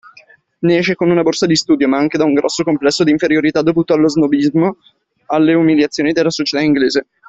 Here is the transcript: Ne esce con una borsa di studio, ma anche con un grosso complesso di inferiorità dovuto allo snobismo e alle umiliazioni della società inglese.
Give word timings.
Ne 0.63 0.77
esce 0.77 0.95
con 0.95 1.11
una 1.11 1.21
borsa 1.21 1.45
di 1.45 1.55
studio, 1.55 1.87
ma 1.87 1.99
anche 1.99 2.17
con 2.17 2.25
un 2.29 2.33
grosso 2.33 2.63
complesso 2.63 3.03
di 3.03 3.11
inferiorità 3.11 3.61
dovuto 3.61 3.93
allo 3.93 4.09
snobismo 4.09 4.77
e 4.79 5.23
alle 5.27 5.53
umiliazioni 5.53 6.11
della 6.11 6.31
società 6.31 6.59
inglese. 6.63 7.05